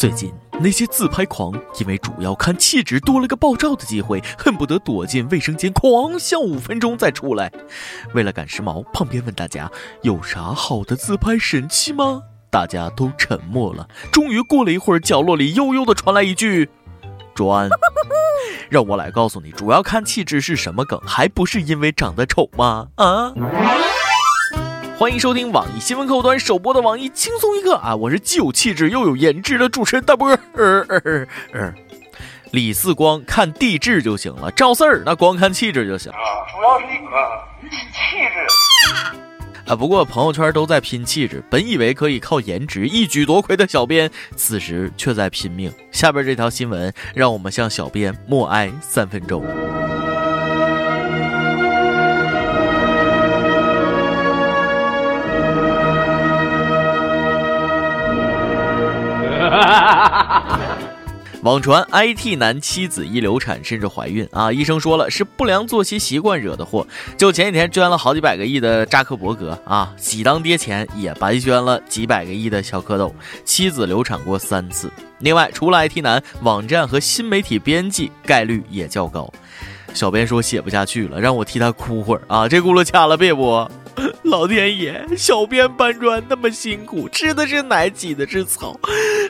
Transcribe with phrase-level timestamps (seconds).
[0.00, 7.52] 最近那些自拍狂，因为主要看气质，多了个爆照的机会，恨不得躲进卫生间狂笑五分钟再出来。
[8.14, 12.22] 为了赶时髦，胖边问大家有啥好的自拍神器吗？
[12.50, 13.86] 大家都沉默了。
[14.10, 16.70] 终于过了一会儿，角落里悠悠的传来一句
[17.36, 17.68] ：“专。”
[18.70, 22.86] 让我来告诉你，主要看气质是什么梗，还不是因为长得丑吗？
[22.94, 23.34] 啊！
[25.00, 27.96] 欢迎收听网易新闻客户端首播的网易轻松一刻啊！
[27.96, 31.74] 我是既有气质又有颜值的主持人大波儿。
[32.50, 36.12] 李四光看地质就行了，赵四儿那光看气质就行。
[36.12, 36.20] 啊
[36.52, 37.10] 主要是一个
[37.70, 39.74] 气质啊！
[39.74, 45.72] 不过朋友圈都在拼气质，本以为可以靠颜值一举夺魁的小编，此时却在拼命。
[45.90, 49.42] 下边这条新闻让我们向小编默哀三分钟。
[61.50, 64.52] 网传 IT 男妻子一流产甚至怀孕啊！
[64.52, 66.86] 医生说了是不良作息习惯惹的祸。
[67.16, 73.12] 就前几天捐了好几百个亿的扎克伯格啊，喜当爹前也白捐了几百个亿的小蝌蚪。
[73.44, 74.88] 妻子流产过三次。
[75.18, 79.28] 另外，除了 IT 男，网站和新媒体编辑概率也较高。
[79.92, 82.48] 小编说写不下去了，让我替他哭会儿啊！
[82.48, 83.68] 这轱辘掐了别播。
[84.30, 88.78] 老天爷，小编搬砖那么辛苦，吃的是奶，挤的是草，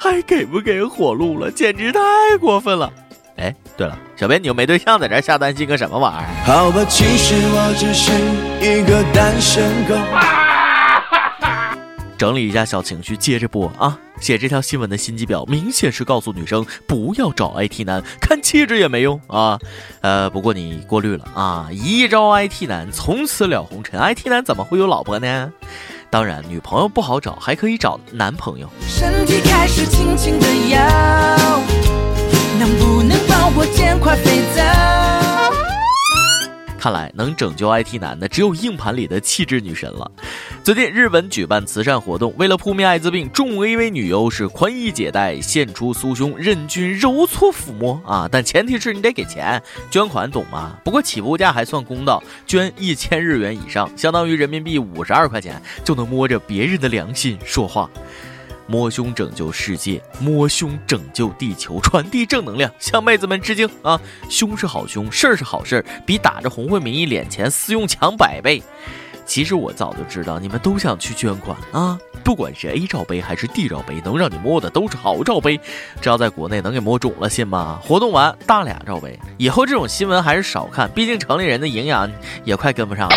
[0.00, 1.52] 还给不给活路了？
[1.52, 2.00] 简直太
[2.40, 2.92] 过分了！
[3.36, 6.26] 哎，对了，小编你又没对象，在这瞎担心个什么玩意儿？
[6.44, 8.10] 好吧，其实我只是
[8.60, 10.47] 一个单身狗。
[12.18, 13.96] 整理一下小情绪，接着播啊！
[14.20, 19.56] 写这条新闻的心机婊，明显是告诉女生不要找 IT 男，看气质也没用啊。
[20.00, 24.00] 呃，不过你过滤了啊，一招 IT 男，从此了红尘。
[24.00, 25.52] IT 男怎么会有老婆呢？
[26.10, 28.68] 当然，女朋友不好找，还可以找男朋友。
[28.88, 30.80] 身体开始轻轻的摇，
[32.58, 35.27] 能不能帮我捡块肥皂？
[36.78, 40.10] 看来能拯救 IT 男的只有硬盘里的气质女神了。
[40.62, 48.28] 最近日本举办慈善活动，为了扑灭艾滋病，众 AV 女优是宽衣解带，献出酥胸，任君揉搓抚摸啊！
[48.30, 50.78] 但前提是你得给钱，捐款懂吗？
[50.84, 57.90] 不过起步价还算公道，捐一千日元以上，相当于人民币五十二块钱，就能摸着别人的良心说话。
[58.68, 63.98] 摸胸拯救世界，摸胸拯救地球，传递正能量，向妹子们致敬啊！
[64.28, 68.62] 胸是好胸，事儿是好事儿，比打着红会名义敛钱私用强百倍。
[69.24, 71.98] 其实我早就知道你们都想去捐款啊！
[72.24, 75.58] 不管是 A 罩杯还是 D 罩杯，能让你摸的都是好罩杯。
[76.00, 77.78] 只要在国内能给摸肿了，信吗？
[77.82, 82.10] 活动完大俩罩杯，以后这种新闻还是少看，毕竟城里人的营养
[82.44, 83.16] 也快跟不上了。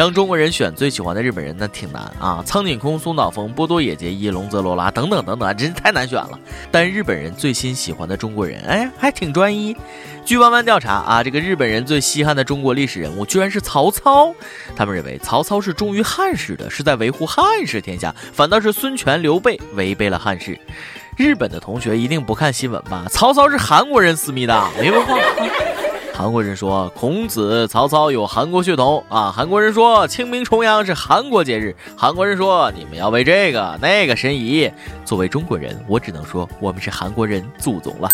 [0.00, 2.42] 让中国人选最喜欢的日本人那挺难啊！
[2.46, 6.40] 苍井空、松岛枫、波多野结衣、龙泽罗拉等等等等，真是太难选了。
[6.70, 9.76] 但日本人最新喜欢的中国人，哎，还挺专一。
[10.24, 14.34] 据弯弯调查啊，这个日本人最稀罕的中国历史人物居然是曹操。
[14.74, 20.58] 他们认为曹操是忠于汉室的，是在维护汉室天下，反倒是孙权、刘备违背了汉室。
[21.18, 23.04] 日本的同学一定不看新闻吧？
[23.10, 25.18] 曹操是韩国人，思密达，没文化。
[26.20, 29.32] 韩国人说孔子、曹操有韩国血统啊。
[29.34, 31.74] 韩国人说清明重阳是韩国节日。
[31.96, 34.70] 韩国人说你们要为这个那个申遗。
[35.02, 38.10] 作为中国人，我只能说我们是韩国人祖宗了。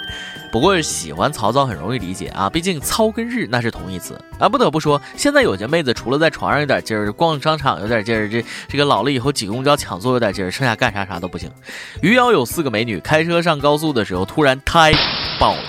[0.50, 4.48] 不过喜欢曹操很容易理解啊，毕竟操跟日那是同义词啊。
[4.48, 11.50] 不得不说，现在有些妹子除了在床上有点劲儿，逛商场有点劲儿，这这个老了以后挤公交抢座有点劲儿，剩下干啥啥都不行。
[12.00, 14.94] 余姚有四个美女开车上高速的时候，突然胎
[15.38, 15.62] 爆了。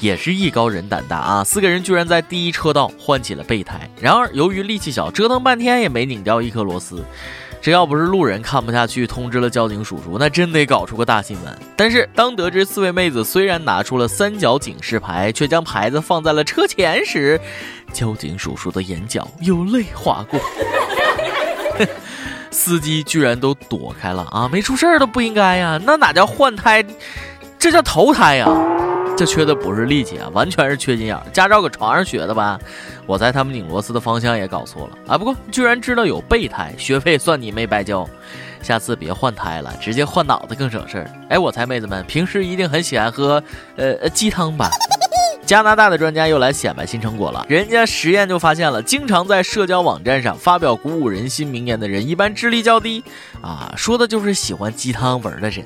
[0.00, 1.44] 也是艺高人胆大啊！
[1.44, 7.04] 四个人居然在第一车道换起了备胎，然而由于力气小，折腾半天也没拧掉一颗螺丝。
[7.62, 11.58] 这要不是路人看不下去，通知了交警叔叔，那真得搞出个大新闻。
[11.74, 17.40] 但是当得知四位妹子虽然拿出了三角警示牌，却将牌子放在了车前时，
[17.92, 20.38] 交警叔叔的眼角有泪划过。
[22.52, 24.48] 司机居然都躲开了啊！
[24.50, 26.84] 没出事儿都不应该呀，那哪叫换胎，
[27.58, 28.46] 这叫投胎呀！
[29.16, 31.22] 这缺的不是力气啊，完全是缺心眼儿。
[31.32, 32.60] 驾照搁床上学的吧？
[33.06, 35.16] 我在他们拧螺丝的方向也搞错了啊！
[35.16, 38.06] 不过居然知道有备胎，学费算你没白交。
[38.60, 41.10] 下次别换胎了，直接换脑子更省事儿。
[41.30, 43.42] 哎，我猜妹子们平时一定很喜欢喝
[43.76, 44.68] 呃鸡汤吧？
[45.46, 53.02] 加拿大的专家又来显摆新成果了，人家实验就发现了，经常在社交网站上发表鼓舞人心名言的人，一般智力较低
[53.40, 55.64] 啊，说的就是喜欢鸡汤文的人。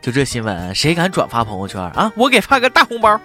[0.00, 2.12] 就这新闻，谁敢转发朋友圈啊？
[2.14, 3.20] 我给发个大红包。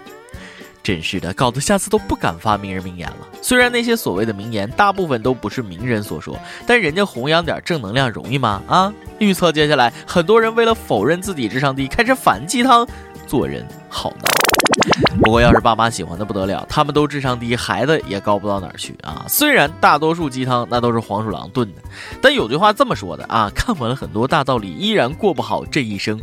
[0.83, 3.27] 真是的，搞得下次都不敢发名人名言了。
[3.39, 6.35] 虽然那些所谓的名言大部分都不是名人所说，
[6.65, 8.63] 但人家弘扬点正能量容易吗？
[8.67, 8.91] 啊！
[9.19, 12.87] 预测接下来很多人为了否认自己智商低，开始反鸡汤，
[13.27, 14.31] 做人好难。
[15.21, 19.25] 不过要是爸妈喜欢的不得了，他们都智商低，孩子也高不到哪儿去啊。
[19.27, 21.81] 虽然大多数鸡汤那都是黄鼠狼炖的，
[22.21, 26.19] 但有句话这么说的啊：看完了很多大道理，依然过不好这一生。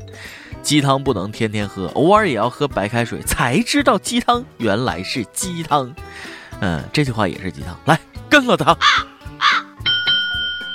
[0.60, 5.94] 鸡汤不能天天喝，偶尔也要喝白开水，才知道鸡汤原来是鸡汤。
[6.61, 7.78] 嗯，这句话也是鸡汤。
[7.84, 8.76] 来，跟了他。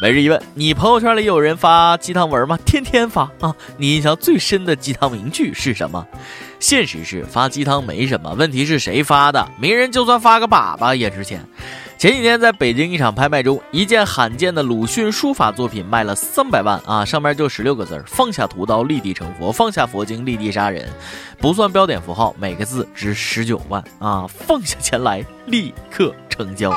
[0.02, 2.58] 每日一问：你朋友圈里有人发鸡汤文吗？
[2.66, 3.56] 天天发啊！
[3.78, 6.06] 你印象最深的鸡汤名句是什么？
[6.64, 9.50] 现实是发鸡汤没什么，问题是谁发的？
[9.60, 11.46] 名人就算发个粑粑也值钱。
[11.98, 17.04] 前几天在北京一场拍卖中，一件罕见的鲁迅书法作品卖了三百万啊！
[17.04, 20.88] 上面就十六个字儿：放下屠刀，立地成佛；放下佛经，立地杀人。
[21.38, 24.26] 不算标点符号，每个字值十九万啊！
[24.26, 26.74] 放下钱来，立刻成交。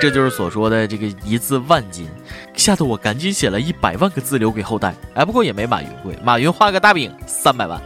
[0.00, 2.08] 这就是所说的这个一字万金，
[2.56, 4.94] 吓得我赶紧写了一百万个字留给后代。
[5.12, 7.78] 哎，不过也没马云贵，马云画个大饼三百万。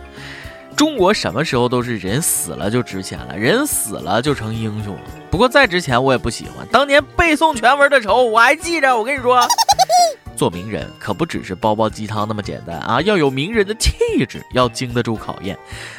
[0.77, 5.03] 中国什么时候都是人死了就值钱了，人死了就成英雄了。
[5.31, 6.67] 不过再值钱我也不喜欢。
[6.71, 8.97] 当年背诵全文的仇我还记着。
[8.97, 9.41] 我跟你说，
[10.37, 13.93] 做名人可不只是煲煲鸡汤那么简单啊，要有名人的气
[14.29, 15.57] 质，要经得住考验。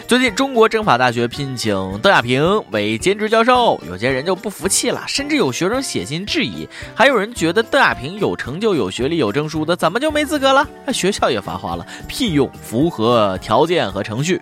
[0.07, 10.67] 最近中国政法大学聘请邓亚萍为兼职教授，有些人就不服气了，甚至有学生写信质疑，还有人觉得邓亚萍有成就、有学历、有证书的，怎么就没资格了？
[10.85, 14.41] 那学校也发话了，聘用符合条件和程序。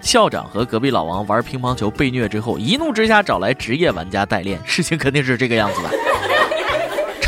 [0.00, 5.90] 校长和隔壁老王玩乒乓球被虐之后，一怒之下找来职业玩家代练，事情肯定是这个样子的。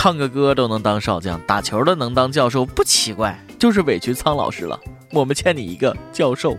[0.02, 4.76] 唱个歌都能当少将，打球的能当教授，不奇怪，就是委屈苍老师了。
[5.12, 6.58] 我们欠你一个教授。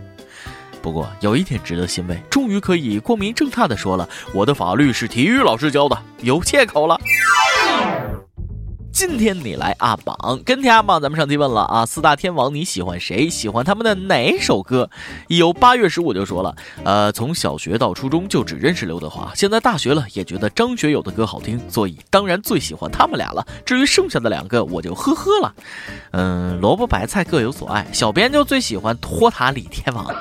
[0.80, 6.98] 不过有一点值得欣慰，终于可以光明正大的说了，我的法律是体育老师教的，有借口了。
[8.94, 13.28] 今天你来阿榜，跟天阿榜，咱们上期问了啊，四大天王你喜欢谁？
[13.28, 14.88] 喜欢他们的哪首歌？
[15.26, 16.54] 一有八月十五就说了，
[16.84, 23.44] 呃，从小学到初中就只认识刘德华，现在大学了也觉得张学友的歌好听，所以当然最喜欢他们俩了。
[23.66, 25.52] 至于剩下的两个，我就呵呵了。
[26.12, 30.06] 嗯，萝卜白菜各有所爱，小编就最喜欢托塔李天王。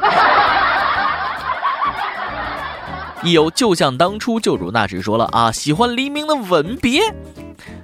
[3.23, 7.03] 一有就像当初就如那时说了啊，喜欢黎明的吻别。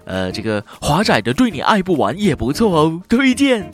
[0.09, 3.71] 呃，这个华仔的对你爱不完也不错哦，推荐。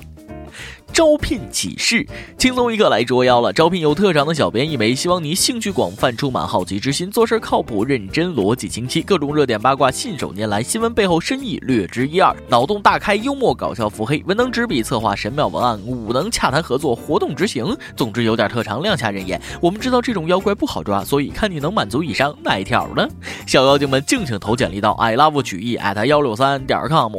[0.96, 2.08] 招聘启事，
[2.38, 3.52] 轻松一刻来捉妖了。
[3.52, 17.76] 招聘有特长的小编一枚，希望你兴趣广泛，充满好奇之心，做事靠谱认真，逻辑清晰，各种热点八卦信手拈来，新闻背后深意略知一二，脑洞大开，幽默搞笑，腹黑，文能执笔策划神妙文案，武能洽谈合作，活动执行。
[17.98, 19.42] 总之有点特长，亮瞎人眼。
[19.60, 23.06] 我们知道这种妖怪不好抓，所以看你能满足以上哪一条呢？
[23.46, 27.12] 小妖精们，敬请投简历到 i love 曲艺艾特幺六三点 com。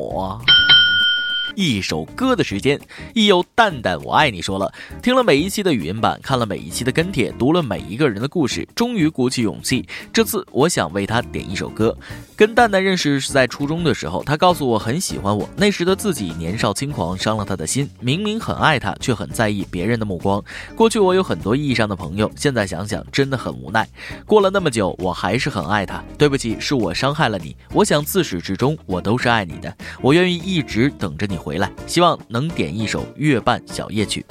[1.57, 2.79] 一首歌的时间，
[3.15, 4.71] 亦有蛋蛋我爱你说了，
[5.03, 11.97] 听了每一期的语音版，看了每一期的跟帖，读了每一个人的故事，终于鼓起勇气，这次我想为他点一首歌。
[12.37, 20.45] 跟蛋蛋认识是在初中的时候，他告诉我很喜欢我，那时的自己年少轻狂，伤了他的心，明明很爱他，却很在意别人的目光。
[20.77, 23.89] 过去我有很多意义上的朋友，现在想想真的很无奈。
[24.27, 26.05] 过了那么久，我还是很爱他。
[26.19, 27.57] 对不起，是我伤害了你。
[27.73, 31.39] 我想自始至终我都是爱你的，我愿意一直等着你。
[31.47, 34.27] 回来，希望能点一首《月半小夜曲》。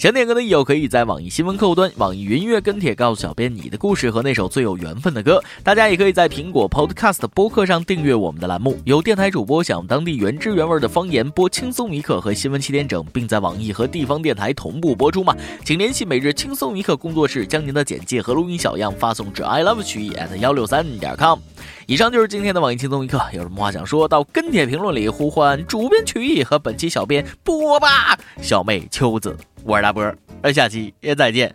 [0.00, 5.44] 想点歌的友可以在网易新闻客户端、网易云音乐跟帖告诉小编你的故事和那首最有缘分的歌。
[5.62, 8.80] 大家也可以在苹果 Podcast 播客上订阅我们的栏目。
[8.86, 15.36] 有电台主播想当地原汁原味的方言播轻松一刻和新闻七点整，并在网易和地方电台同步播出吗？
[15.66, 21.38] 请联系每日轻松一刻工作室，将您的简介和录音小样发送至 i love 曲艺 at 幺六三点 com。
[21.84, 29.36] 以上就是今天的网易轻松一刻，有什么话想说到跟帖评论里呼唤主编曲艺和本期小编波吧，小妹秋子。
[29.62, 30.16] 我是大波，儿，
[30.52, 31.54] 下期也再见。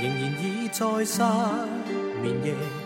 [0.00, 1.22] 仍然已在失
[2.22, 2.85] 眠夜。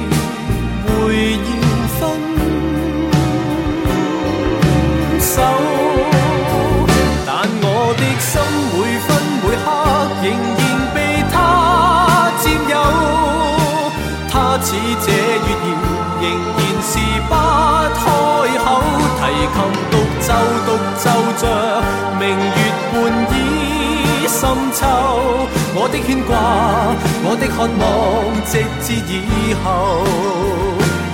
[5.33, 5.39] 手，
[7.25, 8.31] 但我的心
[8.75, 9.09] 每分
[9.39, 9.65] 每刻
[10.21, 10.27] 仍
[10.59, 10.61] 然
[10.93, 10.97] 被
[11.31, 11.33] 他
[12.43, 12.75] 占有。
[14.27, 15.65] 他似這月兒，
[16.19, 16.23] 仍
[16.57, 16.93] 然是
[17.29, 17.31] 不
[17.95, 18.03] 開
[18.59, 18.67] 口，
[19.15, 19.21] 提
[19.55, 19.57] 琴
[19.89, 20.29] 獨奏
[20.67, 20.69] 獨
[20.99, 21.03] 奏
[21.39, 21.43] 着
[22.19, 22.59] 明月
[22.91, 22.93] 半
[23.31, 23.33] 倚
[24.27, 24.35] 深
[24.73, 24.79] 秋。
[25.73, 26.29] 我的牽掛，
[27.23, 27.83] 我的渴望，
[28.51, 28.51] 直
[28.83, 29.09] 至以
[29.63, 29.69] 後，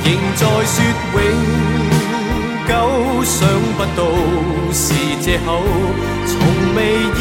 [0.03, 0.05] 仍
[0.35, 0.75] 在说
[1.13, 1.96] 永。
[2.67, 2.73] 久
[3.23, 3.47] 想
[3.77, 4.03] 不到
[4.73, 5.47] 是借口，
[6.25, 6.35] 从
[6.75, 6.77] 未
[7.15, 7.19] 意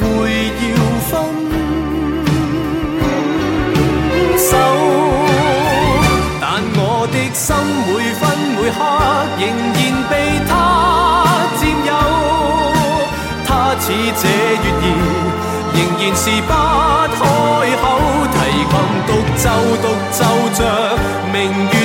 [0.00, 0.04] 会
[0.62, 0.64] 要
[1.08, 1.10] 分
[4.38, 4.48] 手。
[6.40, 6.44] 但
[6.76, 7.44] 我的心
[7.86, 8.22] 每分
[8.54, 8.78] 每刻
[9.40, 9.42] 仍
[9.74, 9.76] 然
[10.08, 10.12] 被
[10.46, 10.50] 他
[11.58, 11.90] 占有，
[13.44, 13.48] 他
[13.80, 13.84] 似
[14.22, 14.24] 这
[14.62, 14.88] 月儿，
[15.74, 16.50] 仍然是不
[17.12, 17.18] 开
[17.82, 17.84] 口，
[18.32, 18.36] 提
[18.70, 18.72] 琴
[19.06, 19.44] 独奏
[19.82, 20.18] 独奏
[20.54, 20.60] 着
[21.32, 21.34] 明
[21.72, 21.75] 月。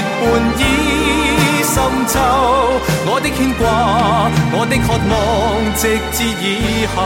[2.04, 6.98] 我的牽掛，我的渴望，直至以後。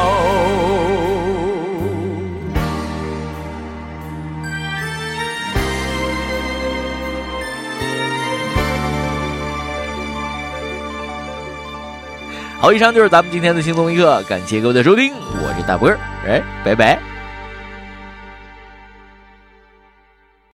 [12.58, 17.15] 好，以上就是咱们今天的轻松一刻，感谢各位的收听，我是大波儿，哎，拜拜。